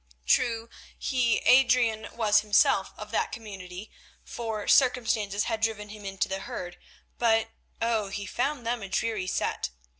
[0.25, 3.91] True, he, Adrian, was himself of that community,
[4.23, 6.79] for circumstances had driven him into the herd,
[7.19, 7.49] but
[7.83, 8.07] oh!
[8.09, 9.69] he found them a dreary set.